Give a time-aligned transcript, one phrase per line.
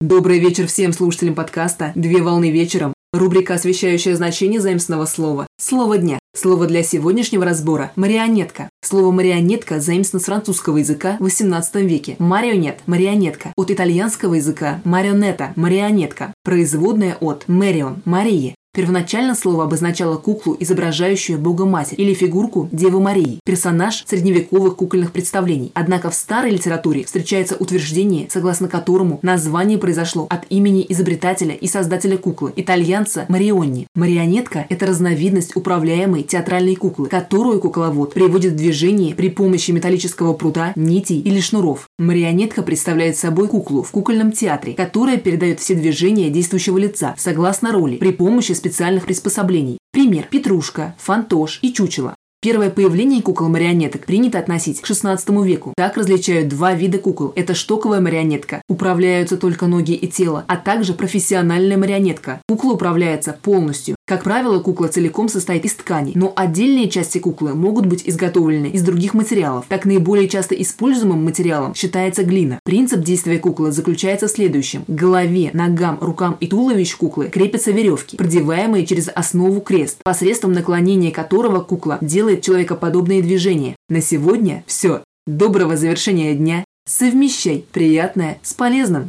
[0.00, 2.94] Добрый вечер всем слушателям подкаста «Две волны вечером».
[3.12, 5.46] Рубрика, освещающая значение заимственного слова.
[5.60, 6.18] Слово дня.
[6.34, 8.70] Слово для сегодняшнего разбора– марионетка.
[8.82, 12.16] Слово марионетка заимствовано с французского языка в XVIII веке.
[12.18, 13.52] Марионет– марионетка.
[13.58, 16.32] От итальянского языка– марионета– марионетка.
[16.44, 18.54] Производная от марион– Марии.
[18.72, 25.72] Первоначально слово обозначало куклу, изображающую Бога-Матерь или фигурку Девы Марии, персонаж средневековых кукольных представлений.
[25.74, 32.16] Однако в старой литературе встречается утверждение, согласно которому название произошло от имени изобретателя и создателя
[32.16, 33.88] куклы, итальянца Мариони.
[33.96, 40.74] Марионетка– это разновидность управляемой театральной куклы, которую кукловод приводит в движение при помощи металлического прута,
[40.76, 41.88] нитей или шнуров.
[41.98, 47.96] Марионетка представляет собой куклу в кукольном театре, которая передает все движения действующего лица согласно роли
[47.96, 49.78] при помощи специальных приспособлений.
[49.92, 52.14] Пример– петрушка, фантош и чучело.
[52.42, 55.74] Первое появление кукол-марионеток принято относить к XVI веку.
[55.76, 57.34] Так различают два вида кукол.
[57.36, 62.40] Это штоковая марионетка, управляются только ноги и тело, а также профессиональная марионетка.
[62.48, 63.94] Кукла управляется полностью.
[64.10, 68.82] Как правило, кукла целиком состоит из ткани, но отдельные части куклы могут быть изготовлены из
[68.82, 69.66] других материалов.
[69.68, 72.58] Так наиболее часто используемым материалом считается глина.
[72.64, 74.82] Принцип действия куклы заключается в следующем.
[74.88, 81.12] К голове, ногам, рукам и туловищу куклы крепятся веревки, продеваемые через основу крест, посредством наклонения
[81.12, 83.76] которого кукла делает человекоподобные движения.
[83.88, 85.04] На сегодня все.
[85.28, 86.64] Доброго завершения дня.
[86.84, 89.08] Совмещай приятное с полезным.